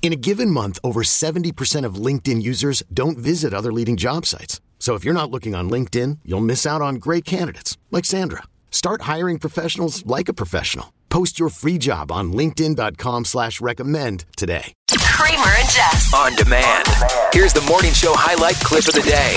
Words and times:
In 0.00 0.12
a 0.12 0.16
given 0.16 0.50
month, 0.50 0.78
over 0.82 1.02
70% 1.02 1.84
of 1.84 1.96
LinkedIn 1.96 2.40
users 2.42 2.82
don't 2.94 3.18
visit 3.18 3.52
other 3.52 3.72
leading 3.72 3.98
job 3.98 4.24
sites. 4.24 4.62
So 4.78 4.94
if 4.94 5.04
you're 5.04 5.12
not 5.12 5.30
looking 5.30 5.54
on 5.54 5.68
LinkedIn, 5.68 6.20
you'll 6.24 6.40
miss 6.40 6.64
out 6.64 6.80
on 6.80 6.94
great 6.94 7.26
candidates 7.26 7.76
like 7.90 8.06
Sandra. 8.06 8.44
Start 8.70 9.02
hiring 9.02 9.38
professionals 9.38 10.06
like 10.06 10.30
a 10.30 10.32
professional. 10.32 10.94
Post 11.10 11.38
your 11.38 11.50
free 11.50 11.78
job 11.78 12.10
on 12.12 12.32
linkedin.com 12.32 13.24
slash 13.26 13.60
recommend 13.60 14.24
today. 14.36 14.72
Kramer 15.18 15.50
and 15.58 15.68
Jess. 15.68 16.12
On 16.14 16.34
demand. 16.36 16.86
Here's 17.32 17.52
the 17.52 17.62
morning 17.62 17.92
show 17.92 18.12
highlight 18.14 18.54
clip 18.56 18.86
of 18.86 18.94
the 18.94 19.02
day. 19.02 19.36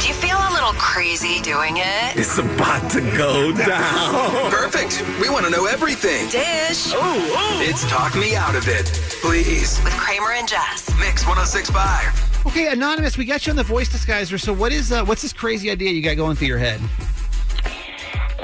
Do 0.00 0.08
you 0.08 0.14
feel 0.14 0.31
a 0.31 0.31
little 0.62 0.80
crazy 0.80 1.40
doing 1.40 1.78
it? 1.78 2.16
It's 2.16 2.38
about 2.38 2.88
to 2.92 3.00
go 3.16 3.50
down. 3.52 4.48
Perfect. 4.50 5.02
We 5.20 5.28
want 5.28 5.44
to 5.44 5.50
know 5.50 5.66
everything. 5.66 6.28
Dish 6.28 6.92
Oh, 6.94 7.00
oh. 7.00 7.60
It's 7.60 7.88
Talk 7.90 8.14
Me 8.14 8.36
Out 8.36 8.54
of 8.54 8.68
It. 8.68 8.86
Please. 9.20 9.82
with 9.82 9.92
Kramer 9.94 10.32
and 10.32 10.46
Jess. 10.46 10.88
Mix 11.00 11.26
1065. 11.26 12.46
Okay, 12.46 12.68
anonymous, 12.68 13.18
we 13.18 13.24
got 13.24 13.44
you 13.44 13.50
on 13.50 13.56
the 13.56 13.64
voice 13.64 13.88
disguiser. 13.88 14.38
So, 14.38 14.52
what 14.52 14.70
is 14.70 14.92
uh, 14.92 15.04
what's 15.04 15.22
this 15.22 15.32
crazy 15.32 15.68
idea 15.68 15.90
you 15.90 16.02
got 16.02 16.16
going 16.16 16.36
through 16.36 16.48
your 16.48 16.58
head? 16.58 16.80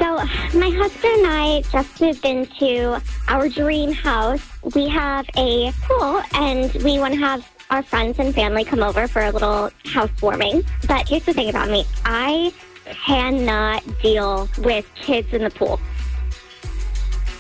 So, 0.00 0.16
my 0.58 0.70
husband 0.70 1.19
and 1.19 1.27
I 1.27 1.62
just 1.70 2.00
moved 2.00 2.24
into 2.24 3.00
our 3.28 3.48
dream 3.48 3.92
house. 3.92 4.42
We 4.74 4.89
have 4.89 5.24
a 5.36 5.72
pool 5.83 6.22
and 6.34 6.72
we 6.83 6.98
want 6.98 7.14
to 7.14 7.20
have 7.20 7.48
our 7.70 7.83
friends 7.83 8.19
and 8.19 8.34
family 8.34 8.64
come 8.64 8.83
over 8.83 9.06
for 9.08 9.22
a 9.22 9.30
little 9.30 9.70
housewarming. 9.86 10.64
But 10.86 11.08
here's 11.08 11.24
the 11.24 11.34
thing 11.34 11.48
about 11.50 11.69
me 11.69 11.84
I 12.05 12.52
cannot 12.84 13.83
deal 14.02 14.48
with 14.58 14.86
kids 14.94 15.33
in 15.33 15.44
the 15.44 15.50
pool. 15.50 15.78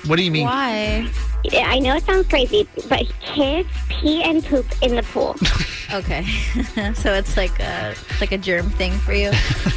What 0.06 0.16
do 0.16 0.22
you 0.22 0.30
mean? 0.30 0.44
Why? 0.44 1.08
I 1.52 1.78
know 1.78 1.96
it 1.96 2.04
sounds 2.04 2.26
crazy, 2.28 2.68
but 2.88 3.10
kids 3.20 3.68
pee 3.88 4.22
and 4.22 4.44
poop 4.44 4.66
in 4.82 4.96
the 4.96 5.02
pool. 5.02 5.36
Okay, 5.90 6.22
so 6.96 7.14
it's 7.14 7.38
like 7.38 7.58
a 7.60 7.94
like 8.20 8.30
a 8.32 8.36
germ 8.36 8.68
thing 8.68 8.92
for 8.98 9.14
you. 9.14 9.30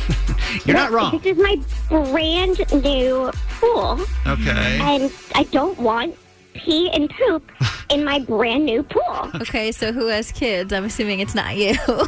You're 0.65 0.75
not 0.75 0.91
wrong. 0.91 1.17
This 1.23 1.37
is 1.37 1.41
my 1.41 1.55
brand 1.87 2.59
new 2.83 3.31
pool, 3.61 3.97
Okay. 4.27 4.77
and 4.81 5.09
I 5.35 5.43
don't 5.51 5.79
want 5.79 6.17
pee 6.53 6.89
and 6.89 7.09
poop 7.11 7.49
in 7.91 8.03
my 8.05 8.19
brand 8.19 8.65
new 8.65 8.83
pool. 8.83 9.29
Okay, 9.41 9.71
so 9.71 9.91
who 9.91 10.07
has 10.07 10.31
kids? 10.31 10.71
I'm 10.73 10.85
assuming 10.85 11.19
it's 11.19 11.35
not 11.35 11.55
you. 11.57 11.75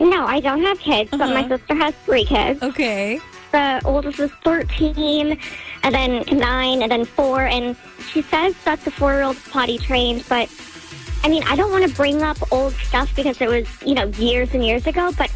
No, 0.00 0.26
I 0.26 0.40
don't 0.40 0.60
have 0.62 0.78
kids, 0.80 1.08
but 1.12 1.18
my 1.18 1.42
Uh-huh. 1.44 1.56
sister 1.56 1.74
has 1.76 1.94
three 2.04 2.24
kids. 2.24 2.60
okay. 2.62 3.20
The 3.52 3.80
oldest 3.84 4.18
is 4.18 4.32
13, 4.42 5.38
and 5.84 5.94
then 5.94 6.24
9, 6.36 6.82
and 6.82 6.90
then 6.90 7.04
4. 7.04 7.42
And 7.46 7.76
she 8.10 8.22
says 8.22 8.56
that 8.64 8.80
the 8.84 8.90
four 8.90 9.12
year 9.12 9.22
old's 9.22 9.48
potty 9.48 9.78
trained, 9.78 10.24
but 10.28 10.50
I 11.22 11.28
mean, 11.28 11.44
I 11.44 11.54
don't 11.54 11.70
want 11.70 11.88
to 11.88 11.94
bring 11.94 12.22
up 12.22 12.36
old 12.52 12.72
stuff 12.74 13.14
because 13.14 13.40
it 13.40 13.48
was, 13.48 13.68
you 13.86 13.94
know, 13.94 14.06
years 14.18 14.52
and 14.52 14.66
years 14.66 14.84
ago, 14.88 15.12
but 15.16 15.30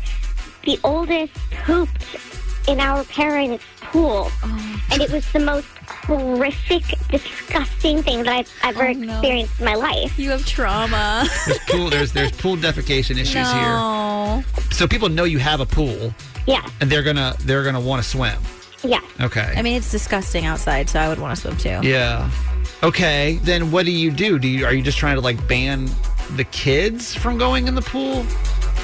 the 0.65 0.76
oldest 0.82 1.32
pooped 1.65 2.16
in 2.66 2.80
our 2.80 3.04
parents' 3.04 3.62
pool. 3.80 4.26
Oh. 4.42 4.82
And 4.91 5.00
it 5.00 5.12
was 5.12 5.25
the 5.32 5.38
most 5.38 5.69
horrific, 5.88 6.82
disgusting 7.10 8.03
thing 8.03 8.22
that 8.25 8.32
I've 8.34 8.53
ever 8.62 8.88
Oh, 8.88 8.93
no. 8.93 9.12
experienced 9.12 9.59
in 9.59 9.65
my 9.65 9.75
life. 9.75 10.19
You 10.19 10.31
have 10.31 10.44
trauma. 10.47 11.26
There's 11.47 11.59
pool. 11.69 11.91
There's 11.91 12.12
there's 12.12 12.32
pool 12.32 12.56
defecation 12.56 13.12
issues 13.19 13.34
no. 13.34 14.43
here. 14.44 14.62
So 14.72 14.87
people 14.87 15.09
know 15.09 15.25
you 15.25 15.38
have 15.38 15.60
a 15.60 15.66
pool, 15.66 16.15
Yeah, 16.47 16.66
and 16.81 16.91
they're 16.91 17.03
gonna 17.03 17.34
they're 17.41 17.65
gonna 17.65 17.81
want 17.81 18.03
to 18.03 18.09
swim. 18.09 18.38
yeah. 18.84 19.00
Okay. 19.21 19.53
I 19.56 19.62
mean, 19.62 19.77
it's 19.77 19.91
disgusting 19.91 20.47
outside, 20.47 20.88
so 20.88 21.00
I 21.00 21.09
would 21.09 21.19
want 21.19 21.34
to 21.37 21.41
swim 21.43 21.56
too. 21.56 21.87
yeah. 21.88 22.31
Okay. 22.82 23.38
Then 23.43 23.71
what 23.71 23.87
do 23.87 23.93
you 23.93 24.10
do? 24.10 24.38
Do 24.38 24.47
you 24.48 24.65
are 24.66 24.72
you 24.75 24.82
just 24.82 24.98
trying 24.98 25.16
to 25.16 25.21
like 25.21 25.47
ban 25.48 25.88
the 26.37 26.44
kids 26.44 27.15
from 27.15 27.38
going 27.38 27.66
in 27.69 27.75
the 27.75 27.82
pool? 27.82 28.25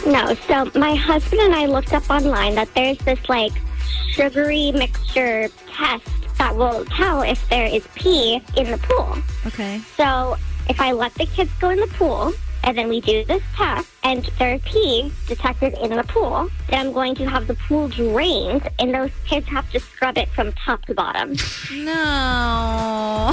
No, 0.07 0.35
so 0.49 0.71
my 0.79 0.95
husband 0.95 1.41
and 1.41 1.55
I 1.55 1.67
looked 1.67 1.93
up 1.95 2.09
online 2.11 2.55
that 2.57 2.73
there's 2.75 2.99
this 2.99 3.27
like 3.29 3.53
sugary 4.13 4.73
mixture 4.73 5.49
test 5.69 6.09
that 6.45 6.57
will 6.57 6.85
tell 6.85 7.23
if 7.23 7.49
there 7.49 7.65
is 7.65 7.87
pee 7.95 8.35
in 8.55 8.71
the 8.71 8.77
pool. 8.77 9.17
Okay. 9.47 9.79
So 9.97 10.37
if 10.69 10.79
I 10.79 10.93
let 10.93 11.15
the 11.15 11.25
kids 11.25 11.51
go 11.59 11.71
in 11.71 11.81
the 11.81 11.87
pool 11.87 12.35
and 12.65 12.77
then 12.77 12.91
we 12.91 13.01
do 13.01 13.25
this 13.25 13.43
test 13.57 13.89
and 14.03 14.31
there's 14.39 14.61
pee 14.61 15.11
detected 15.27 15.73
in 15.81 15.97
the 15.97 16.05
pool, 16.05 16.51
then 16.69 16.89
I'm 16.89 16.93
going 16.93 17.15
to 17.15 17.25
have 17.31 17.47
the 17.47 17.55
pool 17.55 17.89
drained 17.89 18.69
and 18.79 18.95
those 18.95 19.11
kids 19.27 19.47
have 19.49 19.71
to 19.73 19.81
scrub 19.81 20.19
it 20.19 20.29
from 20.33 20.53
top 20.53 20.85
to 20.85 20.95
bottom. 20.95 21.35
No. 21.73 23.33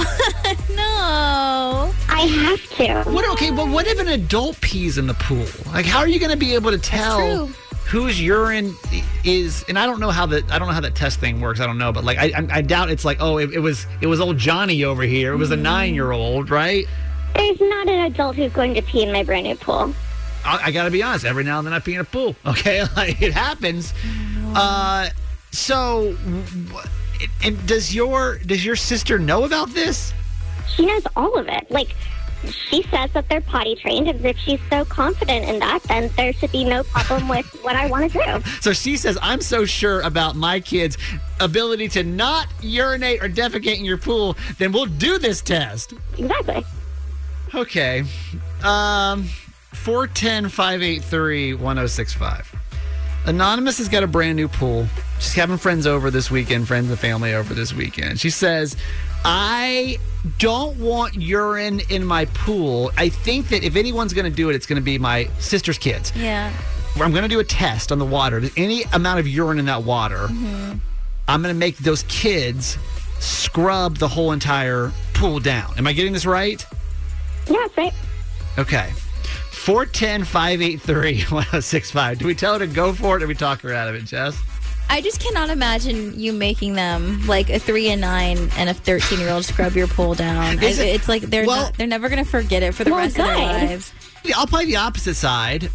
no. 0.70 1.92
I 2.08 2.26
have 2.26 2.62
to. 2.76 3.10
What? 3.10 3.28
Okay, 3.32 3.50
but 3.50 3.68
what 3.68 3.86
if 3.86 3.98
an 3.98 4.08
adult 4.08 4.60
pees 4.60 4.96
in 4.96 5.06
the 5.06 5.14
pool? 5.14 5.46
Like, 5.72 5.84
how 5.84 5.98
are 5.98 6.08
you 6.08 6.18
going 6.18 6.30
to 6.30 6.36
be 6.36 6.54
able 6.54 6.70
to 6.70 6.78
tell 6.78 7.18
true. 7.46 7.54
Whose 7.86 8.20
urine 8.20 8.74
is? 9.24 9.64
And 9.68 9.78
I 9.78 9.86
don't 9.86 10.00
know 10.00 10.10
how 10.10 10.26
that. 10.26 10.50
I 10.50 10.58
don't 10.58 10.68
know 10.68 10.74
how 10.74 10.80
that 10.80 10.94
test 10.94 11.20
thing 11.20 11.40
works. 11.40 11.60
I 11.60 11.66
don't 11.66 11.78
know, 11.78 11.92
but 11.92 12.04
like, 12.04 12.18
I, 12.18 12.32
I, 12.36 12.48
I 12.58 12.60
doubt 12.62 12.90
it's 12.90 13.04
like, 13.04 13.18
oh, 13.20 13.38
it, 13.38 13.52
it 13.52 13.58
was 13.60 13.86
it 14.00 14.06
was 14.06 14.20
old 14.20 14.38
Johnny 14.38 14.84
over 14.84 15.02
here. 15.02 15.32
It 15.32 15.36
was 15.36 15.50
a 15.50 15.56
nine 15.56 15.94
year 15.94 16.12
old, 16.12 16.50
right? 16.50 16.86
There's 17.34 17.60
not 17.60 17.88
an 17.88 18.12
adult 18.12 18.36
who's 18.36 18.52
going 18.52 18.74
to 18.74 18.82
pee 18.82 19.02
in 19.02 19.12
my 19.12 19.22
brand 19.22 19.46
new 19.46 19.56
pool. 19.56 19.94
I, 20.44 20.64
I 20.64 20.70
got 20.70 20.84
to 20.84 20.90
be 20.90 21.02
honest. 21.02 21.24
Every 21.24 21.44
now 21.44 21.58
and 21.58 21.66
then 21.66 21.72
I 21.72 21.78
pee 21.78 21.94
in 21.94 22.00
a 22.00 22.04
pool. 22.04 22.36
Okay, 22.46 22.84
like 22.96 23.20
it 23.22 23.32
happens. 23.32 23.94
Uh, 24.54 25.08
so, 25.50 26.16
and 27.42 27.66
does 27.66 27.94
your 27.94 28.38
does 28.38 28.64
your 28.64 28.76
sister 28.76 29.18
know 29.18 29.44
about 29.44 29.70
this? 29.70 30.12
she 30.76 30.86
knows 30.86 31.02
all 31.16 31.36
of 31.38 31.48
it. 31.48 31.70
Like, 31.70 31.94
she 32.50 32.82
says 32.84 33.10
that 33.12 33.28
they're 33.28 33.40
potty 33.40 33.76
trained, 33.76 34.08
and 34.08 34.24
if 34.24 34.38
she's 34.38 34.60
so 34.70 34.84
confident 34.84 35.48
in 35.48 35.58
that, 35.60 35.82
then 35.84 36.10
there 36.16 36.32
should 36.32 36.52
be 36.52 36.64
no 36.64 36.82
problem 36.84 37.28
with 37.28 37.46
what 37.62 37.76
I 37.76 37.86
want 37.86 38.10
to 38.12 38.18
do. 38.18 38.50
So 38.60 38.72
she 38.72 38.96
says, 38.96 39.18
I'm 39.22 39.40
so 39.40 39.64
sure 39.64 40.00
about 40.00 40.36
my 40.36 40.60
kids' 40.60 40.98
ability 41.40 41.88
to 41.88 42.02
not 42.02 42.48
urinate 42.60 43.22
or 43.22 43.28
defecate 43.28 43.78
in 43.78 43.84
your 43.84 43.98
pool, 43.98 44.36
then 44.58 44.72
we'll 44.72 44.86
do 44.86 45.18
this 45.18 45.40
test. 45.42 45.94
Exactly. 46.18 46.64
Okay. 47.54 48.04
Um 48.62 49.24
410 49.72 50.48
583 50.48 51.54
1065. 51.54 52.54
Anonymous 53.26 53.78
has 53.78 53.88
got 53.88 54.02
a 54.02 54.06
brand 54.06 54.36
new 54.36 54.48
pool. 54.48 54.86
She's 55.20 55.34
having 55.34 55.56
friends 55.56 55.86
over 55.86 56.10
this 56.10 56.30
weekend, 56.30 56.66
friends 56.66 56.90
and 56.90 56.98
family 56.98 57.34
over 57.34 57.54
this 57.54 57.72
weekend. 57.72 58.18
She 58.18 58.30
says, 58.30 58.76
I 59.24 59.98
don't 60.38 60.78
want 60.78 61.14
urine 61.14 61.80
in 61.88 62.04
my 62.04 62.24
pool. 62.26 62.90
I 62.96 63.08
think 63.08 63.48
that 63.48 63.62
if 63.62 63.76
anyone's 63.76 64.12
going 64.12 64.24
to 64.28 64.36
do 64.36 64.50
it, 64.50 64.56
it's 64.56 64.66
going 64.66 64.80
to 64.80 64.84
be 64.84 64.98
my 64.98 65.28
sister's 65.38 65.78
kids. 65.78 66.12
Yeah. 66.16 66.52
I'm 66.96 67.12
going 67.12 67.22
to 67.22 67.28
do 67.28 67.40
a 67.40 67.44
test 67.44 67.92
on 67.92 67.98
the 67.98 68.04
water. 68.04 68.40
There's 68.40 68.52
any 68.56 68.82
amount 68.92 69.20
of 69.20 69.28
urine 69.28 69.58
in 69.58 69.66
that 69.66 69.84
water, 69.84 70.26
mm-hmm. 70.28 70.78
I'm 71.28 71.42
going 71.42 71.54
to 71.54 71.58
make 71.58 71.78
those 71.78 72.02
kids 72.04 72.76
scrub 73.20 73.96
the 73.98 74.08
whole 74.08 74.32
entire 74.32 74.92
pool 75.14 75.38
down. 75.38 75.72
Am 75.78 75.86
I 75.86 75.92
getting 75.92 76.12
this 76.12 76.26
right? 76.26 76.64
Yeah, 77.48 77.56
that's 77.60 77.76
right. 77.76 77.94
Okay. 78.58 78.92
410 79.62 80.24
583 80.24 81.22
1065. 81.30 82.18
Do 82.18 82.26
we 82.26 82.34
tell 82.34 82.54
her 82.54 82.58
to 82.58 82.66
go 82.66 82.92
for 82.92 83.14
it 83.14 83.16
or 83.16 83.18
do 83.20 83.28
we 83.28 83.34
talk 83.34 83.60
her 83.60 83.72
out 83.72 83.86
of 83.88 83.94
it, 83.94 84.04
Jess? 84.04 84.36
I 84.90 85.00
just 85.00 85.22
cannot 85.22 85.50
imagine 85.50 86.18
you 86.18 86.32
making 86.32 86.72
them 86.74 87.24
like 87.28 87.48
a 87.48 87.58
three 87.60 87.88
and 87.90 88.00
nine 88.00 88.50
and 88.56 88.68
a 88.68 88.74
thirteen 88.74 89.20
year 89.20 89.30
old 89.30 89.44
scrub 89.44 89.74
your 89.74 89.86
pool 89.86 90.14
down. 90.14 90.58
I- 90.58 90.64
it- 90.64 90.78
it's 90.80 91.08
like 91.08 91.22
they're 91.22 91.46
well- 91.46 91.62
not, 91.66 91.74
they're 91.78 91.86
never 91.86 92.08
going 92.08 92.22
to 92.24 92.28
forget 92.28 92.62
it 92.64 92.74
for 92.74 92.82
the 92.82 92.90
Well, 92.90 92.98
rest 92.98 93.16
of 93.18 93.24
their 93.24 93.36
lives. 93.36 93.92
I'll 94.34 94.46
play 94.48 94.64
the 94.64 94.76
opposite 94.76 95.14
side. 95.14 95.70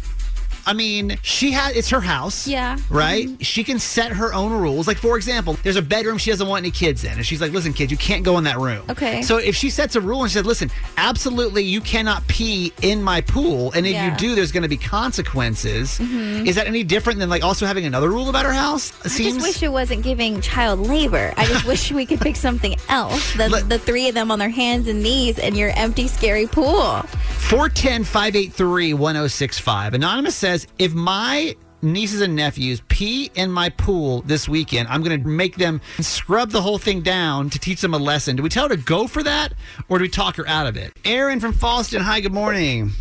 I 0.68 0.74
mean, 0.74 1.18
she 1.22 1.50
had 1.50 1.74
it's 1.76 1.88
her 1.90 2.00
house. 2.00 2.46
Yeah. 2.46 2.76
Right? 2.90 3.26
Mm-hmm. 3.26 3.42
She 3.42 3.64
can 3.64 3.78
set 3.78 4.12
her 4.12 4.32
own 4.34 4.52
rules. 4.52 4.86
Like, 4.86 4.98
for 4.98 5.16
example, 5.16 5.54
there's 5.62 5.76
a 5.76 5.82
bedroom 5.82 6.18
she 6.18 6.30
doesn't 6.30 6.46
want 6.46 6.62
any 6.62 6.70
kids 6.70 7.04
in. 7.04 7.12
And 7.12 7.24
she's 7.26 7.40
like, 7.40 7.52
listen, 7.52 7.72
kids, 7.72 7.90
you 7.90 7.96
can't 7.96 8.22
go 8.24 8.36
in 8.38 8.44
that 8.44 8.58
room. 8.58 8.84
Okay. 8.90 9.22
So 9.22 9.38
if 9.38 9.56
she 9.56 9.70
sets 9.70 9.96
a 9.96 10.00
rule 10.00 10.22
and 10.22 10.30
she 10.30 10.34
said, 10.34 10.46
listen, 10.46 10.70
absolutely, 10.98 11.62
you 11.64 11.80
cannot 11.80 12.26
pee 12.28 12.72
in 12.82 13.02
my 13.02 13.20
pool. 13.22 13.72
And 13.72 13.86
if 13.86 13.92
Yeah. 13.94 14.10
you 14.12 14.16
do, 14.18 14.34
there's 14.34 14.52
going 14.52 14.62
to 14.62 14.68
be 14.68 14.76
consequences. 14.76 15.98
Mm-hmm. 15.98 16.46
Is 16.46 16.56
that 16.56 16.66
any 16.66 16.84
different 16.84 17.18
than 17.18 17.28
like 17.30 17.42
also 17.42 17.64
having 17.66 17.86
another 17.86 18.08
rule 18.10 18.28
about 18.28 18.44
her 18.44 18.52
house? 18.52 18.92
I 19.04 19.08
just 19.08 19.40
wish 19.40 19.62
it 19.62 19.72
wasn't 19.72 20.02
giving 20.04 20.40
child 20.40 20.80
labor. 20.80 21.32
I 21.36 21.46
just 21.46 21.64
wish 21.66 21.90
we 21.92 22.04
could 22.06 22.20
pick 22.20 22.36
something 22.36 22.76
else 22.88 23.32
than 23.34 23.50
Let- 23.50 23.68
the 23.68 23.78
three 23.78 24.08
of 24.08 24.14
them 24.14 24.30
on 24.30 24.38
their 24.38 24.48
hands 24.50 24.86
and 24.86 25.02
knees 25.02 25.38
in 25.38 25.54
your 25.54 25.70
empty, 25.70 26.08
scary 26.08 26.46
pool. 26.46 27.02
410 27.48 28.04
583 28.04 28.92
1065. 28.94 29.94
Anonymous 29.94 30.36
says, 30.36 30.57
if 30.78 30.94
my 30.94 31.56
nieces 31.82 32.20
and 32.20 32.34
nephews 32.34 32.82
pee 32.88 33.30
in 33.34 33.50
my 33.50 33.68
pool 33.68 34.22
this 34.22 34.48
weekend, 34.48 34.88
I'm 34.88 35.02
going 35.02 35.22
to 35.22 35.28
make 35.28 35.56
them 35.56 35.80
scrub 36.00 36.50
the 36.50 36.62
whole 36.62 36.78
thing 36.78 37.02
down 37.02 37.50
to 37.50 37.58
teach 37.58 37.80
them 37.80 37.94
a 37.94 37.98
lesson. 37.98 38.36
Do 38.36 38.42
we 38.42 38.48
tell 38.48 38.68
her 38.68 38.76
to 38.76 38.82
go 38.82 39.06
for 39.06 39.22
that 39.22 39.54
or 39.88 39.98
do 39.98 40.02
we 40.02 40.08
talk 40.08 40.36
her 40.36 40.48
out 40.48 40.66
of 40.66 40.76
it? 40.76 40.92
Aaron 41.04 41.40
from 41.40 41.52
Falston, 41.52 42.00
hi, 42.00 42.20
good 42.20 42.32
morning. 42.32 42.92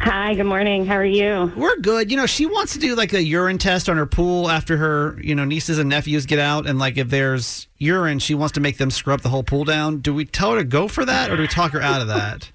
Hi, 0.00 0.34
good 0.34 0.44
morning. 0.44 0.86
How 0.86 0.94
are 0.94 1.04
you? 1.04 1.52
We're 1.56 1.76
good. 1.80 2.08
You 2.08 2.16
know, 2.16 2.26
she 2.26 2.46
wants 2.46 2.72
to 2.74 2.78
do 2.78 2.94
like 2.94 3.12
a 3.12 3.22
urine 3.22 3.58
test 3.58 3.88
on 3.88 3.96
her 3.96 4.06
pool 4.06 4.48
after 4.48 4.76
her, 4.76 5.20
you 5.20 5.34
know, 5.34 5.44
nieces 5.44 5.78
and 5.78 5.88
nephews 5.88 6.24
get 6.24 6.38
out. 6.38 6.68
And 6.68 6.78
like 6.78 6.96
if 6.96 7.10
there's 7.10 7.66
urine, 7.78 8.20
she 8.20 8.32
wants 8.32 8.52
to 8.52 8.60
make 8.60 8.78
them 8.78 8.92
scrub 8.92 9.22
the 9.22 9.28
whole 9.28 9.42
pool 9.42 9.64
down. 9.64 9.98
Do 9.98 10.14
we 10.14 10.24
tell 10.24 10.52
her 10.52 10.58
to 10.58 10.64
go 10.64 10.86
for 10.86 11.04
that 11.04 11.32
or 11.32 11.36
do 11.36 11.42
we 11.42 11.48
talk 11.48 11.72
her 11.72 11.82
out 11.82 12.00
of 12.00 12.06
that? 12.08 12.52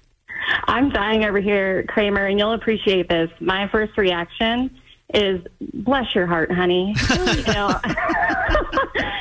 I'm 0.66 0.90
dying 0.90 1.24
over 1.24 1.40
here, 1.40 1.84
Kramer, 1.88 2.26
and 2.26 2.38
you'll 2.38 2.52
appreciate 2.52 3.08
this. 3.08 3.30
My 3.40 3.68
first 3.68 3.96
reaction 3.98 4.70
is, 5.12 5.40
"Bless 5.72 6.14
your 6.14 6.26
heart, 6.26 6.50
honey." 6.52 6.94
you 7.10 7.42
know, 7.52 7.78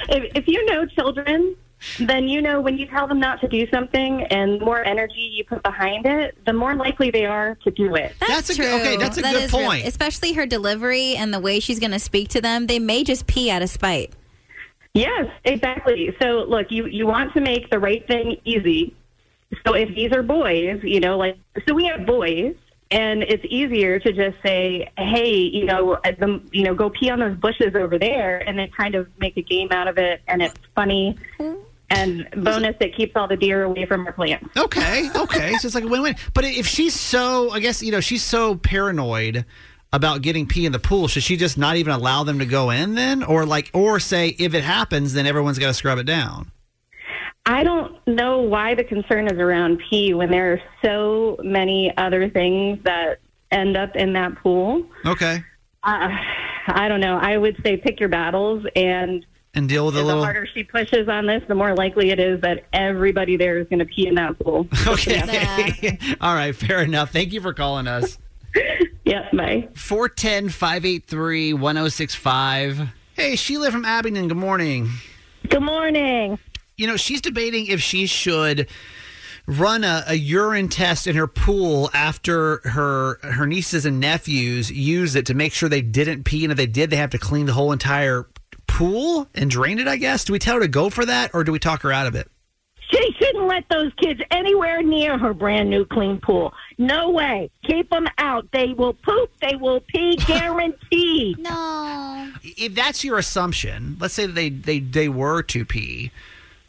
if, 0.10 0.31
if 0.36 0.48
you 0.48 0.66
know 0.66 0.86
children, 0.86 1.56
then 2.00 2.28
you 2.28 2.42
know 2.42 2.62
when 2.62 2.78
you 2.78 2.86
tell 2.88 3.07
them 3.07 3.19
not 3.19 3.42
to 3.42 3.48
do 3.48 3.68
something, 3.69 4.24
and 4.25 4.62
the 4.62 4.66
more 4.66 4.84
energy 4.84 5.19
you 5.34 5.44
put 5.44 5.62
behind 5.63 6.06
it, 6.06 6.38
the 6.45 6.54
more 6.54 6.75
likely 6.75 7.12
they 7.12 7.25
are 7.25 7.56
to 7.63 7.72
do 7.72 7.96
it. 7.96 8.13
That's, 8.19 8.31
That's 8.31 8.50
a 8.51 8.56
true. 8.56 8.66
good- 8.66 8.81
okay, 8.81 8.98
that's 8.98 9.18
a 9.18 9.22
That 9.22 9.34
good 9.34 9.44
is 9.44 9.54
real- 9.54 9.63
point. 9.68 9.86
especially 9.88 10.34
her 10.34 10.46
delivery 10.46 11.16
and 11.16 11.34
the 11.34 11.39
way 11.39 11.60
she's 11.60 11.80
going 11.80 11.92
to 11.92 12.00
speak 12.00 12.30
to 12.30 12.42
them. 12.42 12.68
They 12.68 12.80
may 12.80 13.04
just 13.04 13.28
pee 13.28 13.50
out 13.51 13.62
of 13.62 13.69
spite. 13.69 14.13
Yes, 14.94 15.25
exactly. 15.44 16.16
So 16.22 16.46
look, 16.48 16.68
you 16.69 16.86
you 16.86 17.07
want 17.07 17.34
to 17.34 17.42
make 17.42 17.69
the 17.72 17.80
right 17.80 18.06
thing 18.07 18.38
easy. 18.46 18.96
So 19.65 19.73
if 19.73 19.94
these 19.95 20.11
are 20.11 20.23
boys, 20.23 20.81
you 20.83 21.00
know, 21.00 21.17
like 21.17 21.38
so 21.67 21.73
we 21.73 21.85
have 21.85 22.05
boys 22.05 22.55
and 22.94 23.23
it's 23.23 23.44
easier 23.50 24.00
to 24.00 24.13
just 24.13 24.38
say, 24.44 24.89
"Hey, 24.97 25.33
you 25.33 25.65
know, 25.65 25.94
uh, 25.94 26.11
the, 26.19 26.41
you 26.51 26.63
know, 26.63 26.75
go 26.75 26.89
pee 26.91 27.09
on 27.09 27.19
those 27.19 27.35
bushes 27.35 27.75
over 27.75 27.97
there," 27.97 28.38
and 28.47 28.57
then 28.57 28.69
kind 28.69 28.95
of 28.95 29.07
make 29.19 29.35
a 29.35 29.41
game 29.41 29.69
out 29.71 29.88
of 29.88 29.97
it, 29.97 30.21
and 30.27 30.41
it's 30.41 30.59
funny. 30.75 31.17
And 31.89 32.27
bonus, 32.38 32.75
it 32.79 32.95
keeps 32.95 33.15
all 33.15 33.27
the 33.27 33.38
deer 33.38 33.63
away 33.63 33.85
from 33.85 34.05
our 34.05 34.13
plants. 34.13 34.50
Okay, 34.57 35.09
okay. 35.15 35.53
so 35.53 35.67
it's 35.67 35.75
like 35.75 35.83
a 35.83 35.88
win-win. 35.88 36.15
But 36.33 36.45
if 36.45 36.65
she's 36.65 36.94
so, 36.94 37.51
I 37.51 37.59
guess 37.59 37.83
you 37.83 37.91
know, 37.91 38.00
she's 38.00 38.23
so 38.23 38.55
paranoid 38.55 39.45
about 39.91 40.21
getting 40.21 40.47
pee 40.47 40.65
in 40.65 40.71
the 40.71 40.79
pool, 40.79 41.07
should 41.07 41.23
she 41.23 41.38
just 41.38 41.57
not 41.57 41.75
even 41.75 41.94
allow 41.94 42.23
them 42.23 42.39
to 42.39 42.45
go 42.45 42.69
in 42.71 42.95
then, 42.95 43.23
or 43.23 43.45
like, 43.45 43.69
or 43.73 44.00
say 44.00 44.29
if 44.39 44.53
it 44.53 44.63
happens, 44.63 45.13
then 45.13 45.25
everyone's 45.25 45.59
got 45.59 45.67
to 45.67 45.73
scrub 45.73 46.00
it 46.00 46.05
down? 46.05 46.51
I 47.45 47.63
don't 47.63 47.95
know 48.07 48.40
why 48.42 48.74
the 48.75 48.84
concern 48.86 49.28
is 49.28 49.38
around 49.38 49.81
pee 49.90 50.13
when 50.13 50.31
there 50.31 50.54
are 50.54 50.62
so 50.84 51.38
many 51.44 51.92
other 51.98 52.30
things 52.30 52.80
that 52.84 53.19
end 53.51 53.75
up 53.75 53.95
in 53.95 54.13
that 54.13 54.36
pool. 54.42 54.86
Okay, 55.06 55.44
Uh, 55.84 56.07
I 56.68 56.88
don't 56.88 57.01
know. 57.01 57.18
I 57.18 57.38
would 57.38 57.57
say 57.63 57.75
pick 57.78 58.00
your 58.00 58.07
battles, 58.10 58.66
and 58.75 59.25
and 59.56 59.68
deal 59.69 59.86
with 59.86 59.95
a 59.95 60.00
the 60.00 60.06
little. 60.06 60.24
harder 60.24 60.48
she 60.54 60.63
pushes 60.63 61.07
on 61.10 61.25
this, 61.28 61.44
the 61.50 61.54
more 61.56 61.75
likely 61.75 62.10
it 62.12 62.19
is 62.19 62.40
that 62.42 62.63
everybody 62.74 63.36
there 63.38 63.60
is 63.60 63.68
going 63.68 63.80
to 63.80 63.86
pee 63.86 64.07
in 64.07 64.16
that 64.16 64.39
pool. 64.39 64.68
Okay, 64.88 65.98
all 66.22 66.34
right, 66.34 66.56
fair 66.56 66.81
enough. 66.81 67.12
Thank 67.12 67.34
you 67.34 67.42
for 67.42 67.54
calling 67.54 67.88
us. 67.88 68.18
Yep, 69.06 69.31
bye. 69.34 69.68
410 69.75 70.48
583 70.48 71.54
1065. 71.56 72.88
Hey, 73.16 73.36
Sheila 73.36 73.69
from 73.69 73.84
Abingdon. 73.84 74.30
good 74.30 74.38
morning. 74.38 74.89
Good 75.50 75.62
morning. 75.62 76.39
You 76.78 76.88
know, 76.88 76.98
she's 76.98 77.22
debating 77.22 77.68
if 77.68 77.81
she 77.81 78.06
should 78.08 78.68
run 79.46 79.84
a, 79.84 80.04
a 80.08 80.14
urine 80.16 80.70
test 80.70 81.08
in 81.08 81.16
her 81.16 81.28
pool 81.28 81.90
after 81.94 82.58
her 82.70 83.20
her 83.24 83.46
nieces 83.46 83.86
and 83.86 84.00
nephews 84.00 84.72
use 84.72 85.16
it 85.16 85.25
to 85.25 85.34
make 85.34 85.54
sure 85.54 85.70
they 85.70 85.81
didn't 85.81 86.24
pee, 86.24 86.46
and 86.46 86.52
if 86.52 86.58
they 86.58 86.66
did, 86.66 86.90
they 86.90 86.96
have 86.96 87.12
to 87.12 87.18
clean 87.18 87.46
the 87.46 87.54
whole 87.54 87.72
entire 87.72 88.28
pool 88.68 89.28
and 89.36 89.50
drain 89.50 89.80
it. 89.80 89.88
I 89.88 89.98
guess. 89.98 90.24
Do 90.24 90.34
we 90.34 90.40
tell 90.40 90.56
her 90.56 90.62
to 90.62 90.68
go 90.68 90.90
for 90.90 91.06
that, 91.06 91.31
or 91.34 91.44
do 91.44 91.52
we 91.52 91.60
talk 91.60 91.81
her 91.81 91.92
out 91.92 92.08
of 92.08 92.16
it? 92.16 92.30
She 92.90 93.14
shouldn't 93.18 93.48
let 93.48 93.68
those 93.70 93.92
kids 93.96 94.22
anywhere 94.30 94.84
near 94.84 95.18
her 95.18 95.34
brand 95.34 95.70
new 95.70 95.84
clean 95.86 96.20
pool. 96.20 96.54
No 96.78 97.10
way. 97.10 97.50
Keep 97.66 97.90
them 97.90 98.08
out. 98.20 98.48
They 98.52 98.74
will 98.74 98.94
poop. 98.94 99.31
They 99.42 99.56
will 99.56 99.80
pee. 99.80 100.16
Guaranteed. 100.28 101.40
No. 101.40 102.31
If 102.44 102.75
that's 102.75 103.04
your 103.04 103.18
assumption, 103.18 103.98
let's 104.00 104.14
say 104.14 104.28
they 104.28 104.50
they 104.50 104.80
they 104.80 105.10
were 105.10 105.42
to 105.44 105.66
pee 105.66 106.12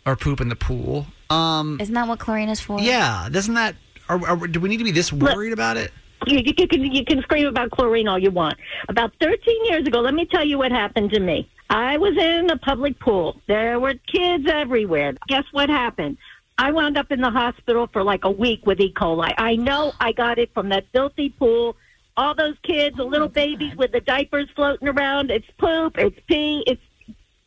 or 0.06 0.16
poop 0.16 0.40
in 0.40 0.48
the 0.48 0.56
pool. 0.56 1.06
Um, 1.30 1.78
Isn't 1.80 1.94
that 1.94 2.06
what 2.08 2.18
chlorine 2.18 2.48
is 2.48 2.60
for? 2.60 2.80
yeah, 2.80 3.28
doesn't 3.30 3.54
that? 3.54 3.74
Are, 4.08 4.24
are, 4.26 4.46
do 4.46 4.60
we 4.60 4.68
need 4.68 4.78
to 4.78 4.84
be 4.84 4.90
this 4.90 5.12
worried 5.12 5.52
about 5.52 5.76
it? 5.76 5.90
You, 6.26 6.40
you, 6.44 6.54
can, 6.54 6.84
you 6.92 7.04
can 7.04 7.22
scream 7.22 7.46
about 7.46 7.70
chlorine 7.70 8.08
all 8.08 8.18
you 8.18 8.30
want. 8.30 8.56
About 8.88 9.12
13 9.20 9.64
years 9.66 9.86
ago, 9.86 10.00
let 10.00 10.14
me 10.14 10.26
tell 10.26 10.44
you 10.44 10.58
what 10.58 10.72
happened 10.72 11.10
to 11.10 11.20
me. 11.20 11.50
I 11.70 11.96
was 11.96 12.16
in 12.16 12.50
a 12.50 12.58
public 12.58 12.98
pool. 13.00 13.40
There 13.46 13.80
were 13.80 13.94
kids 13.94 14.46
everywhere. 14.50 15.14
Guess 15.28 15.44
what 15.52 15.68
happened? 15.68 16.18
I 16.56 16.70
wound 16.70 16.96
up 16.96 17.10
in 17.10 17.20
the 17.20 17.30
hospital 17.30 17.88
for 17.92 18.02
like 18.02 18.24
a 18.24 18.30
week 18.30 18.64
with 18.64 18.80
E. 18.80 18.92
coli. 18.92 19.34
I 19.38 19.56
know 19.56 19.92
I 20.00 20.12
got 20.12 20.38
it 20.38 20.52
from 20.54 20.68
that 20.68 20.84
filthy 20.92 21.30
pool. 21.30 21.76
All 22.16 22.34
those 22.34 22.54
kids, 22.62 22.96
the 22.96 23.04
little 23.04 23.28
babies 23.28 23.74
with 23.76 23.90
the 23.90 24.00
diapers 24.00 24.48
floating 24.54 24.86
around. 24.86 25.30
It's 25.30 25.50
poop. 25.58 25.98
It's 25.98 26.18
pee. 26.28 26.62
It's 26.66 26.80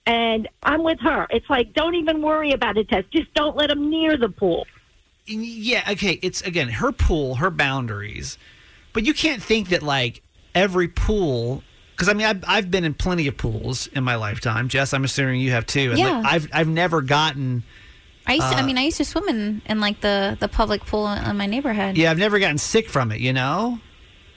and 0.08 0.48
I'm 0.64 0.84
with 0.84 1.00
her. 1.02 1.28
It's 1.30 1.50
like 1.50 1.74
don't 1.74 1.94
even 1.96 2.22
worry 2.24 2.52
about 2.54 2.78
a 2.78 2.84
test. 2.84 3.12
Just 3.12 3.32
don't 3.36 3.56
let 3.56 3.68
them 3.68 3.90
near 3.90 4.18
the 4.18 4.30
pool. 4.30 4.66
Yeah, 5.28 5.84
okay. 5.92 6.20
It's 6.24 6.42
again 6.42 6.70
her 6.70 6.92
pool, 6.92 7.36
her 7.36 7.52
boundaries, 7.52 8.38
but 8.94 9.06
you 9.06 9.14
can't 9.14 9.44
think 9.44 9.70
that 9.70 9.84
like 9.84 10.24
every 10.56 10.88
pool. 10.88 11.62
Because 11.92 12.10
I 12.10 12.14
mean, 12.14 12.28
I've, 12.28 12.44
I've 12.48 12.72
been 12.72 12.84
in 12.84 12.94
plenty 12.94 13.28
of 13.28 13.38
pools 13.38 13.88
in 13.88 14.04
my 14.04 14.16
lifetime. 14.16 14.70
Jess, 14.70 14.94
I'm 14.94 15.04
assuming 15.04 15.42
you 15.42 15.52
have 15.52 15.66
too. 15.66 15.90
And 15.92 16.00
Yeah. 16.00 16.18
like, 16.20 16.26
I've 16.34 16.50
I've 16.54 16.68
never 16.68 17.02
gotten. 17.02 17.64
I 18.28 18.34
used 18.34 18.50
to, 18.50 18.56
I 18.56 18.62
Uh, 18.62 18.66
mean, 18.66 18.78
I 18.78 18.84
used 18.84 18.98
to 18.98 19.06
swim 19.06 19.28
in, 19.30 19.62
in 19.68 19.80
like 19.80 20.02
the, 20.02 20.36
the 20.40 20.50
public 20.50 20.86
pool 20.86 21.08
in 21.08 21.38
my 21.38 21.46
neighborhood. 21.46 21.96
Yeah, 21.98 22.12
I've 22.12 22.18
never 22.18 22.40
gotten 22.40 22.58
sick 22.58 22.90
from 22.90 23.12
it. 23.12 23.20
You 23.20 23.34
know. 23.34 23.80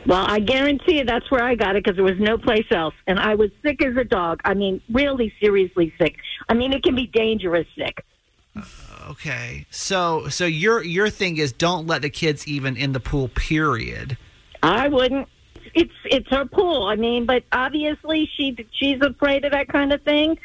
Well, 0.06 0.24
I 0.26 0.40
guarantee 0.40 0.98
you 0.98 1.04
that's 1.04 1.30
where 1.30 1.42
I 1.42 1.54
got 1.54 1.76
it 1.76 1.84
because 1.84 1.96
there 1.96 2.04
was 2.04 2.18
no 2.18 2.38
place 2.38 2.66
else. 2.70 2.94
And 3.06 3.18
I 3.18 3.34
was 3.34 3.50
sick 3.62 3.84
as 3.84 3.96
a 3.96 4.04
dog. 4.04 4.40
I 4.44 4.54
mean, 4.54 4.80
really 4.90 5.32
seriously 5.40 5.92
sick. 6.00 6.16
I 6.48 6.54
mean, 6.54 6.72
it 6.72 6.82
can 6.82 6.94
be 6.94 7.06
dangerous 7.06 7.66
sick. 7.76 8.04
Uh, 8.56 8.62
okay. 9.10 9.66
So 9.70 10.28
so 10.28 10.46
your 10.46 10.82
your 10.82 11.10
thing 11.10 11.36
is 11.36 11.52
don't 11.52 11.86
let 11.86 12.02
the 12.02 12.10
kids 12.10 12.46
even 12.48 12.76
in 12.76 12.92
the 12.92 13.00
pool. 13.00 13.28
Period. 13.28 14.16
I 14.62 14.88
wouldn't. 14.88 15.28
It's 15.74 15.92
it's 16.04 16.28
her 16.30 16.46
pool. 16.46 16.84
I 16.84 16.96
mean, 16.96 17.26
but 17.26 17.44
obviously 17.52 18.28
she 18.36 18.56
she's 18.72 19.00
afraid 19.02 19.44
of 19.44 19.52
that 19.52 19.68
kind 19.68 19.92
of 19.92 20.02
thing. 20.02 20.38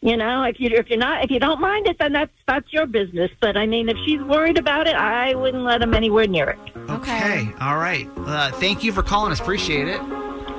You 0.00 0.16
know, 0.16 0.44
if 0.44 0.58
you 0.58 0.70
if 0.72 0.88
you're 0.88 0.98
not 0.98 1.24
if 1.24 1.30
you 1.30 1.38
don't 1.38 1.60
mind 1.60 1.86
it, 1.86 1.98
then 1.98 2.12
that's 2.12 2.32
that's 2.46 2.72
your 2.72 2.86
business. 2.86 3.30
But 3.40 3.56
I 3.56 3.66
mean, 3.66 3.88
if 3.88 3.98
she's 4.06 4.22
worried 4.22 4.56
about 4.56 4.86
it, 4.86 4.94
I 4.94 5.34
wouldn't 5.34 5.64
let 5.64 5.80
them 5.80 5.92
anywhere 5.92 6.26
near 6.26 6.50
it. 6.50 6.89
Okay. 7.00 7.52
All 7.60 7.76
right. 7.76 8.08
Uh, 8.18 8.50
thank 8.52 8.84
you 8.84 8.92
for 8.92 9.02
calling 9.02 9.32
us. 9.32 9.40
Appreciate 9.40 9.88
it. 9.88 10.00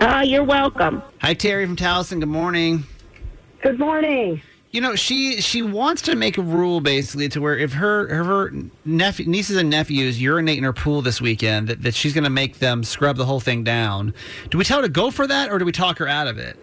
Ah, 0.03 0.21
you're 0.21 0.43
welcome. 0.43 1.03
Hi, 1.21 1.33
Terry 1.33 1.65
from 1.65 1.75
Towson. 1.75 2.19
Good 2.19 2.29
morning. 2.29 2.83
Good 3.61 3.77
morning. 3.77 4.41
You 4.71 4.81
know, 4.81 4.95
she 4.95 5.41
she 5.41 5.61
wants 5.61 6.01
to 6.03 6.15
make 6.15 6.37
a 6.37 6.41
rule 6.41 6.79
basically 6.79 7.29
to 7.29 7.41
where 7.41 7.57
if 7.57 7.73
her 7.73 8.07
her 8.07 8.51
nephew, 8.85 9.27
nieces 9.27 9.57
and 9.57 9.69
nephews 9.69 10.19
urinate 10.21 10.57
in 10.57 10.63
her 10.63 10.73
pool 10.73 11.01
this 11.01 11.21
weekend, 11.21 11.67
that, 11.67 11.83
that 11.83 11.93
she's 11.93 12.13
going 12.13 12.23
to 12.23 12.29
make 12.29 12.59
them 12.59 12.83
scrub 12.83 13.17
the 13.17 13.25
whole 13.25 13.41
thing 13.41 13.63
down. 13.63 14.13
Do 14.49 14.57
we 14.57 14.63
tell 14.63 14.77
her 14.77 14.83
to 14.83 14.91
go 14.91 15.11
for 15.11 15.27
that, 15.27 15.51
or 15.51 15.59
do 15.59 15.65
we 15.65 15.71
talk 15.71 15.99
her 15.99 16.07
out 16.07 16.27
of 16.27 16.37
it? 16.37 16.57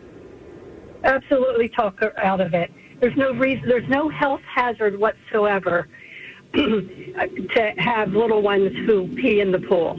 absolutely 1.05 1.69
talk 1.69 2.01
her 2.01 2.19
out 2.19 2.41
of 2.41 2.55
it. 2.55 2.73
There's 3.01 3.17
no 3.17 3.33
reason, 3.33 3.69
there's 3.69 3.89
no 3.89 4.09
health 4.09 4.41
hazard 4.43 4.99
whatsoever 4.99 5.89
to 6.55 7.73
have 7.79 8.11
little 8.13 8.43
ones 8.43 8.73
who 8.87 9.09
pee 9.17 9.41
in 9.41 9.53
the 9.53 9.59
pool. 9.59 9.97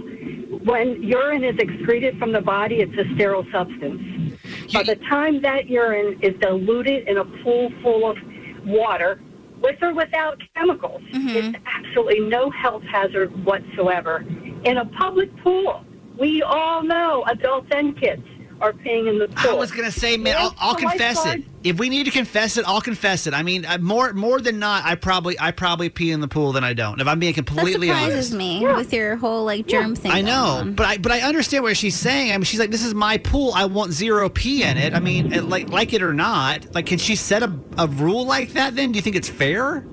When 0.64 1.02
urine 1.02 1.44
is 1.44 1.56
excreted 1.58 2.18
from 2.18 2.32
the 2.32 2.42
body, 2.42 2.82
it's 2.82 2.98
a 2.98 3.14
sterile 3.16 3.46
substance. 3.52 4.38
By 4.74 4.84
the 4.84 4.96
time 4.96 5.42
that 5.42 5.68
urine 5.68 6.20
is 6.22 6.40
diluted 6.40 7.08
in 7.08 7.18
a 7.18 7.26
pool 7.26 7.72
full 7.82 8.10
of 8.10 8.18
water, 8.66 9.22
with 9.62 9.82
or 9.82 9.94
without 9.94 10.42
chemicals, 10.56 11.02
mm-hmm. 11.12 11.30
it's 11.30 11.58
absolutely 11.66 12.22
no 12.22 12.50
health 12.50 12.84
hazard 12.84 13.46
whatsoever. 13.46 14.26
In 14.64 14.78
a 14.78 14.86
public 14.86 15.36
pool, 15.38 15.84
we 16.18 16.42
all 16.42 16.84
know, 16.84 17.24
adults 17.28 17.68
and 17.72 18.00
kids, 18.00 18.24
are 18.62 18.74
peeing 18.74 19.10
in 19.10 19.20
the 19.20 19.28
pool. 19.28 19.52
I 19.52 19.54
was 19.54 19.72
gonna 19.72 19.92
say, 19.92 20.18
man, 20.18 20.36
I'll, 20.38 20.54
I'll 20.60 20.76
confess 20.76 21.26
it. 21.26 21.44
If 21.64 21.78
we 21.78 21.90
need 21.90 22.06
to 22.06 22.12
confess 22.12 22.58
it, 22.58 22.66
I'll 22.66 22.80
confess 22.82 23.28
it. 23.28 23.34
I 23.34 23.44
mean, 23.44 23.66
uh, 23.66 23.78
more 23.80 24.14
more 24.14 24.40
than 24.40 24.60
not, 24.60 24.86
I 24.86 24.96
probably 24.96 25.38
I 25.40 25.52
probably 25.52 25.90
pee 25.90 26.12
in 26.12 26.20
the 26.22 26.28
pool 26.28 26.52
than 26.54 26.64
I 26.64 26.74
don't. 26.74 27.00
If 27.02 27.08
I'm 27.08 27.20
being 27.20 27.34
completely 27.34 27.88
That 27.88 27.94
completely 27.94 28.10
surprises 28.10 28.34
honest. 28.34 28.38
me 28.38 28.68
with 28.76 28.94
your 28.94 29.16
whole 29.18 29.44
like 29.44 29.68
germ 29.68 29.96
thing. 29.96 30.12
I 30.12 30.16
going 30.22 30.26
know, 30.26 30.44
on. 30.46 30.74
but 30.74 30.86
I 30.86 30.98
but 30.98 31.12
I 31.12 31.22
understand 31.22 31.64
what 31.64 31.76
she's 31.78 31.96
saying. 31.96 32.32
I 32.32 32.38
mean, 32.38 32.44
she's 32.46 32.60
like, 32.60 32.72
"This 32.72 32.84
is 32.86 32.94
my 32.94 33.18
pool. 33.18 33.52
I 33.56 33.66
want 33.66 33.92
zero 33.92 34.30
pee 34.30 34.64
in 34.64 34.78
it." 34.78 34.94
I 34.94 35.00
mean, 35.00 35.34
it- 35.34 35.44
like 35.46 35.70
like 35.70 35.94
it 35.94 36.02
or 36.02 36.14
not, 36.14 36.74
like, 36.74 36.86
can 36.86 36.98
she 36.98 37.16
set 37.16 37.44
a, 37.44 37.52
a 37.78 37.88
rule 37.88 38.26
like 38.26 38.54
that? 38.54 38.76
Then 38.76 38.92
do 38.92 38.98
you 38.98 39.02
think 39.02 39.16
it's 39.16 39.30
fair? 39.30 39.86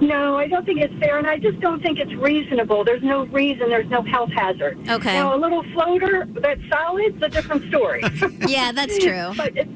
No, 0.00 0.36
I 0.36 0.46
don't 0.46 0.64
think 0.64 0.80
it's 0.80 0.94
fair, 1.00 1.18
and 1.18 1.26
I 1.26 1.38
just 1.38 1.58
don't 1.60 1.82
think 1.82 1.98
it's 1.98 2.12
reasonable. 2.14 2.84
There's 2.84 3.02
no 3.02 3.26
reason. 3.26 3.68
There's 3.68 3.90
no 3.90 4.02
health 4.02 4.30
hazard. 4.30 4.78
Okay. 4.88 5.14
Now, 5.14 5.34
a 5.34 5.38
little 5.38 5.62
floater 5.72 6.26
that's 6.40 6.60
solid 6.70 7.16
is 7.16 7.22
a 7.22 7.28
different 7.28 7.64
story. 7.68 8.02
Yeah, 8.48 8.72
that's 8.72 8.98
true. 8.98 9.32
but 9.36 9.52
it's, 9.56 9.70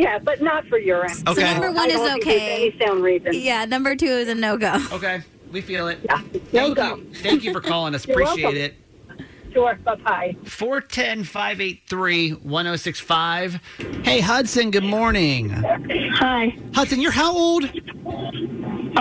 yeah, 0.00 0.18
but 0.18 0.40
not 0.40 0.66
for 0.66 0.78
urine. 0.78 1.10
Okay. 1.26 1.40
So 1.40 1.46
number 1.52 1.68
one 1.72 1.78
I 1.78 1.88
don't 1.88 2.06
is 2.06 2.26
okay. 2.26 2.68
Any 2.68 2.78
sound 2.78 3.02
reason. 3.02 3.32
Yeah, 3.34 3.64
number 3.64 3.94
two 3.96 4.06
is 4.06 4.28
a 4.28 4.34
no 4.34 4.56
go. 4.56 4.78
Okay, 4.92 5.22
we 5.52 5.60
feel 5.60 5.88
it. 5.88 5.98
Yeah, 6.04 6.22
no 6.52 6.74
go. 6.74 7.00
Thank 7.16 7.44
you 7.44 7.52
for 7.52 7.60
calling 7.60 7.94
us. 7.94 8.04
Appreciate 8.08 8.44
welcome. 8.44 8.60
it. 8.60 8.74
Sure. 9.52 9.74
Bye 9.84 9.94
bye. 9.96 10.36
410 10.44 11.24
583 11.24 12.30
1065. 12.30 13.60
Hey, 14.04 14.20
Hudson, 14.20 14.70
good 14.70 14.84
morning. 14.84 15.50
Hi. 15.50 16.56
Hudson, 16.74 17.00
you're 17.00 17.12
how 17.12 17.36
old? 17.36 17.70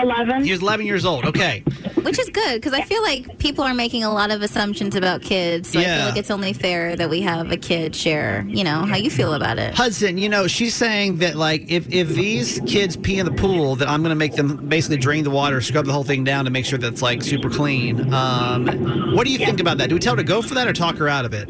11. 0.01 0.45
You're 0.45 0.59
11 0.59 0.85
years 0.85 1.05
old. 1.05 1.25
Okay. 1.25 1.63
Which 2.01 2.19
is 2.19 2.29
good 2.29 2.55
because 2.55 2.73
I 2.73 2.81
feel 2.81 3.01
like 3.01 3.37
people 3.37 3.63
are 3.63 3.73
making 3.73 4.03
a 4.03 4.11
lot 4.11 4.31
of 4.31 4.41
assumptions 4.41 4.95
about 4.95 5.21
kids. 5.21 5.71
So 5.71 5.79
I 5.79 5.83
feel 5.83 6.05
like 6.05 6.17
it's 6.17 6.31
only 6.31 6.53
fair 6.53 6.95
that 6.95 7.09
we 7.09 7.21
have 7.21 7.51
a 7.51 7.57
kid 7.57 7.95
share, 7.95 8.45
you 8.47 8.63
know, 8.63 8.85
how 8.85 8.95
you 8.95 9.09
feel 9.09 9.33
about 9.33 9.57
it. 9.57 9.73
Hudson, 9.73 10.17
you 10.17 10.29
know, 10.29 10.47
she's 10.47 10.75
saying 10.75 11.17
that, 11.17 11.35
like, 11.35 11.69
if, 11.69 11.89
if 11.89 12.09
these 12.09 12.61
kids 12.65 12.95
pee 12.95 13.19
in 13.19 13.25
the 13.25 13.31
pool, 13.31 13.75
that 13.75 13.89
I'm 13.89 14.01
going 14.01 14.11
to 14.11 14.15
make 14.15 14.35
them 14.35 14.67
basically 14.67 14.97
drain 14.97 15.23
the 15.23 15.29
water, 15.29 15.59
scrub 15.59 15.85
the 15.85 15.91
whole 15.91 16.03
thing 16.03 16.23
down 16.23 16.45
to 16.45 16.51
make 16.51 16.65
sure 16.65 16.79
that's, 16.79 17.01
like, 17.01 17.21
super 17.21 17.49
clean. 17.49 18.13
Um, 18.13 19.13
what 19.15 19.25
do 19.25 19.33
you 19.33 19.39
think 19.39 19.59
about 19.59 19.77
that? 19.79 19.89
Do 19.89 19.95
we 19.95 19.99
tell 19.99 20.13
her 20.13 20.17
to 20.17 20.23
go 20.23 20.41
for 20.41 20.53
that 20.53 20.67
or 20.67 20.73
talk 20.73 20.95
her 20.97 21.09
out 21.09 21.25
of 21.25 21.33
it? 21.33 21.49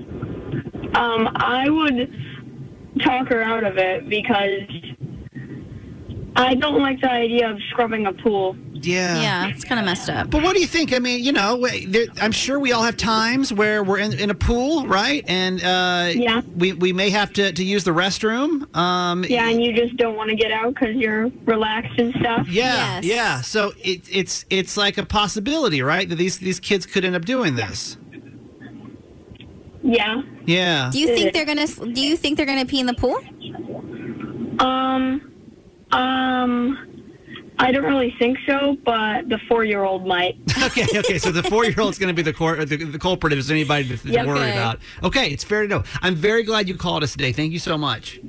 Um, 0.96 1.30
I 1.36 1.70
would 1.70 2.12
talk 3.04 3.28
her 3.28 3.44
out 3.44 3.64
of 3.64 3.78
it 3.78 4.10
because 4.10 4.62
I 6.40 6.54
don't 6.54 6.80
like 6.80 7.02
the 7.02 7.12
idea 7.12 7.50
of 7.50 7.60
scrubbing 7.72 8.06
a 8.06 8.14
pool. 8.14 8.56
Yeah. 8.74 9.20
Yeah, 9.20 9.48
it's 9.48 9.64
kind 9.64 9.80
of 9.80 9.86
messed 9.86 10.08
up. 10.08 10.30
But 10.30 10.44
what 10.44 10.54
do 10.54 10.62
you 10.62 10.68
think? 10.68 10.94
I 10.94 11.00
mean, 11.00 11.24
you 11.24 11.32
know, 11.32 11.66
there, 11.88 12.06
I'm 12.22 12.32
sure 12.32 12.60
we 12.60 12.72
all 12.74 12.84
have 12.84 12.96
times 12.96 13.52
where 13.52 13.84
we're 13.84 13.98
in, 13.98 14.14
in 14.14 14.30
a 14.30 14.36
pool, 14.36 14.86
right? 14.86 15.26
And 15.28 15.64
uh, 15.64 16.12
Yeah. 16.14 16.42
we, 16.56 16.74
we 16.74 16.94
may 16.94 17.10
have 17.10 17.34
to, 17.34 17.52
to 17.52 17.64
use 17.64 17.84
the 17.84 17.92
restroom. 17.92 18.74
Um, 18.78 19.24
Yeah, 19.28 19.50
and 19.50 19.64
you 19.64 19.74
just 19.74 19.98
don't 19.98 20.16
want 20.16 20.30
to 20.30 20.36
get 20.36 20.52
out 20.52 20.76
because 20.76 20.96
you're 20.96 21.30
relaxed 21.46 21.98
and 22.00 22.14
stuff. 22.20 22.48
Yeah, 22.48 23.02
yeah. 23.04 23.42
So 23.42 23.74
it, 23.84 24.02
it's 24.12 24.46
it's 24.52 24.78
like 24.78 25.00
a 25.00 25.06
possibility, 25.06 25.82
right? 25.82 26.08
That 26.08 26.18
these 26.18 26.38
these 26.38 26.60
kids 26.60 26.86
could 26.86 27.04
end 27.04 27.16
up 27.16 27.26
doing 27.26 27.56
this. 27.56 27.98
Yeah. 29.82 30.22
Yeah. 30.46 30.90
Do 30.94 31.00
you 31.00 31.08
think 31.08 31.34
they're 31.34 31.46
gonna? 31.46 31.66
Do 31.68 32.02
you 32.02 32.16
think 32.16 32.38
they're 32.38 32.46
gonna 32.46 32.66
pee 32.66 32.80
in 32.80 32.86
the 32.86 32.94
pool? 32.94 33.18
Um, 34.60 35.27
um, 35.98 36.78
I 37.60 37.72
don't 37.72 37.84
really 37.86 38.14
think 38.20 38.38
so, 38.48 38.78
but 38.86 39.30
the 39.30 39.40
four-year-old 39.50 40.06
might. 40.06 40.36
okay, 40.64 40.86
okay. 41.00 41.18
So 41.18 41.32
the 41.32 41.42
four 41.44 41.66
year 41.66 41.76
old's 41.80 41.98
going 41.98 42.10
to 42.10 42.14
be 42.14 42.22
the, 42.22 42.34
cor- 42.34 42.64
the 42.66 42.78
the 42.78 43.00
culprit 43.00 43.34
if 43.34 43.38
there's 43.38 43.50
anybody 43.52 43.88
to, 43.90 43.98
to 43.98 44.10
Yep. 44.12 44.28
worry 44.28 44.40
Okay. 44.40 44.52
about. 44.52 44.80
Okay, 45.04 45.30
it's 45.32 45.44
fair 45.44 45.64
to 45.64 45.68
know. 45.68 45.84
I'm 46.02 46.16
very 46.16 46.44
glad 46.44 46.68
you 46.70 46.76
called 46.76 47.04
us 47.04 47.14
today. 47.14 47.32
Thank 47.32 47.52
you 47.54 47.60
so 47.60 47.78
much. 47.78 48.20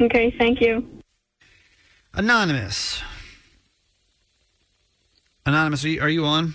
Okay, 0.00 0.32
thank 0.38 0.60
you. 0.60 0.86
Anonymous. 2.14 3.02
Anonymous, 5.44 5.84
are 5.84 5.88
you, 5.88 6.00
are 6.02 6.08
you 6.08 6.24
on? 6.24 6.54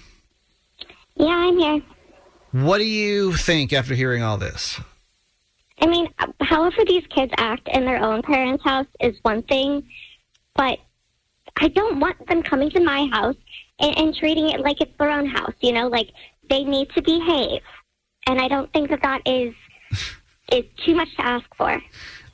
Yeah, 1.15 1.27
I'm 1.27 1.57
here. 1.57 1.81
What 2.51 2.77
do 2.77 2.85
you 2.85 3.33
think 3.33 3.73
after 3.73 3.93
hearing 3.95 4.23
all 4.23 4.37
this? 4.37 4.79
I 5.81 5.87
mean, 5.87 6.07
however 6.39 6.77
these 6.87 7.03
kids 7.07 7.33
act 7.37 7.67
in 7.67 7.83
their 7.85 7.97
own 8.01 8.21
parents' 8.21 8.63
house 8.63 8.85
is 9.01 9.17
one 9.23 9.41
thing, 9.43 9.83
but 10.55 10.79
I 11.57 11.67
don't 11.69 11.99
want 11.99 12.27
them 12.27 12.43
coming 12.43 12.69
to 12.71 12.79
my 12.79 13.07
house 13.11 13.35
and, 13.79 13.97
and 13.97 14.15
treating 14.15 14.49
it 14.49 14.61
like 14.61 14.81
it's 14.81 14.91
their 14.97 15.11
own 15.11 15.25
house. 15.25 15.53
You 15.61 15.73
know, 15.73 15.87
like 15.87 16.09
they 16.49 16.63
need 16.63 16.89
to 16.91 17.01
behave, 17.01 17.61
and 18.27 18.39
I 18.39 18.47
don't 18.47 18.71
think 18.73 18.89
that 18.89 19.01
that 19.03 19.21
is 19.25 19.53
is 20.51 20.65
too 20.85 20.95
much 20.95 21.15
to 21.17 21.25
ask 21.25 21.45
for. 21.55 21.81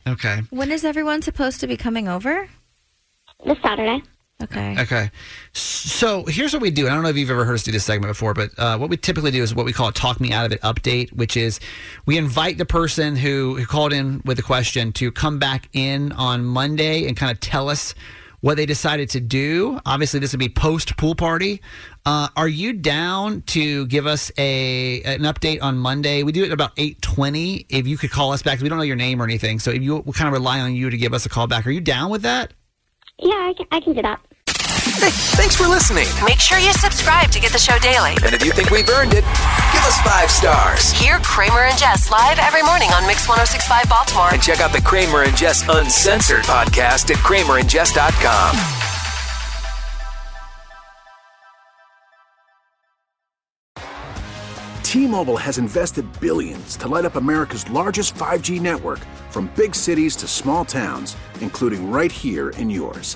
Okay. 0.08 0.42
When 0.50 0.72
is 0.72 0.84
everyone 0.84 1.22
supposed 1.22 1.60
to 1.60 1.68
be 1.68 1.78
coming 1.78 2.08
over? 2.08 2.50
This 3.46 3.58
Saturday. 3.64 4.02
Okay. 4.42 4.76
Okay. 4.80 5.12
So 5.52 6.24
here's 6.26 6.54
what 6.54 6.62
we 6.62 6.72
do. 6.72 6.88
I 6.88 6.92
don't 6.92 7.04
know 7.04 7.10
if 7.10 7.18
you've 7.18 7.30
ever 7.30 7.44
heard 7.44 7.56
us 7.56 7.64
do 7.64 7.74
this 7.74 7.84
segment 7.84 8.10
before, 8.10 8.34
but 8.34 8.52
uh, 8.58 8.78
what 8.78 8.90
we 8.90 8.96
typically 8.96 9.32
do 9.32 9.44
is 9.44 9.54
what 9.54 9.66
we 9.66 9.74
call 9.74 9.90
a 9.90 9.92
talk 9.92 10.22
me 10.22 10.32
out 10.32 10.46
of 10.46 10.54
it 10.54 10.62
update, 10.62 11.12
which 11.12 11.36
is 11.36 11.60
we 12.06 12.18
invite 12.18 12.58
the 12.58 12.66
person 12.66 13.18
who, 13.18 13.56
who 13.56 13.66
called 13.66 13.92
in 13.92 14.22
with 14.24 14.40
a 14.40 14.42
question 14.42 14.94
to 14.94 15.12
come 15.12 15.40
back 15.40 15.68
in 15.74 16.14
on 16.14 16.46
Monday 16.46 17.06
and 17.06 17.18
kind 17.18 17.32
of 17.34 17.42
tell 17.42 17.68
us 17.70 17.94
what 18.40 18.56
they 18.56 18.66
decided 18.66 19.10
to 19.10 19.20
do. 19.20 19.78
Obviously, 19.86 20.22
this 20.22 20.32
would 20.32 20.40
be 20.40 20.48
post 20.48 20.96
pool 20.96 21.16
party. 21.16 21.62
Uh, 22.06 22.30
are 22.38 22.48
you 22.48 22.72
down 22.72 23.42
to 23.42 23.86
give 23.88 24.08
us 24.08 24.32
a 24.38 25.02
an 25.04 25.24
update 25.24 25.62
on 25.62 25.78
Monday? 25.78 26.24
We 26.24 26.32
do 26.32 26.44
it 26.44 26.48
at 26.48 26.54
about 26.54 26.72
eight 26.78 27.02
twenty. 27.02 27.66
If 27.68 27.88
you 27.88 27.98
could 27.98 28.12
call 28.12 28.32
us 28.32 28.42
back, 28.42 28.62
we 28.62 28.70
don't 28.70 28.78
know 28.78 28.86
your 28.86 28.96
name 28.96 29.22
or 29.22 29.26
anything, 29.26 29.60
so 29.60 29.72
if 29.72 29.84
you 29.84 29.98
we 29.98 30.14
kind 30.14 30.28
of 30.28 30.34
rely 30.34 30.62
on 30.62 30.74
you 30.74 30.90
to 30.90 30.98
give 30.98 31.14
us 31.14 31.26
a 31.26 31.30
call 31.30 31.48
back. 31.48 31.68
Are 31.68 31.72
you 31.72 31.82
down 31.82 32.10
with 32.10 32.22
that? 32.22 32.54
Yeah, 33.22 33.34
I 33.34 33.54
can, 33.54 33.66
I 33.72 33.82
can 33.82 33.94
do 33.94 34.02
that. 34.02 34.22
Hey, 35.00 35.12
thanks 35.36 35.56
for 35.56 35.68
listening. 35.68 36.08
Make 36.26 36.40
sure 36.40 36.58
you 36.60 36.74
subscribe 36.74 37.32
to 37.32 37.40
get 37.40 37.52
the 37.52 37.60
show 37.60 37.78
daily. 37.80 38.16
And 38.24 38.34
if 38.34 38.44
you 38.44 38.52
think 38.52 38.70
we've 38.70 38.90
earned 38.90 39.14
it, 39.14 39.24
give 39.72 39.84
us 39.84 40.00
five 40.02 40.30
stars. 40.32 40.92
Hear 40.92 41.20
Kramer 41.20 41.64
and 41.64 41.78
Jess 41.78 42.12
live 42.12 42.40
every 42.40 42.64
morning 42.64 42.90
on 42.92 43.06
Mix 43.08 43.28
1065 43.28 43.90
Baltimore. 43.90 44.30
And 44.34 44.42
check 44.42 44.60
out 44.60 44.72
the 44.72 44.82
Kramer 44.82 45.24
and 45.24 45.36
Jess 45.36 45.64
Uncensored 45.68 46.44
podcast 46.44 47.10
at 47.12 47.18
kramerandjess.com. 47.18 48.80
T-Mobile 54.84 55.38
has 55.38 55.60
invested 55.60 56.04
billions 56.20 56.76
to 56.78 56.88
light 56.88 57.06
up 57.06 57.16
America's 57.16 57.70
largest 57.70 58.16
5G 58.16 58.60
network 58.60 59.00
from 59.30 59.52
big 59.56 59.76
cities 59.76 60.16
to 60.16 60.28
small 60.28 60.66
towns, 60.66 61.16
including 61.42 61.92
right 61.92 62.12
here 62.12 62.50
in 62.58 62.72
yours. 62.72 63.16